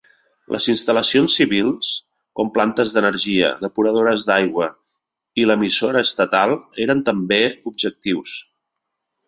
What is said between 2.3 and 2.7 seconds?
com